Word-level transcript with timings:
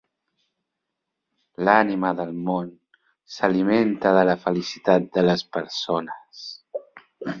L'Ànima 1.67 2.13
del 2.21 2.31
món 2.47 2.71
s'alimenta 3.35 4.15
de 4.21 4.25
la 4.31 4.37
felicitat 4.47 5.07
de 5.19 5.27
les 5.29 5.45
persones. 5.59 6.41